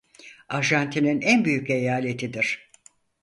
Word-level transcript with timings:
Arjantin'in 0.49 1.21
en 1.21 1.45
büyük 1.45 1.69
eyaletidir. 1.69 2.71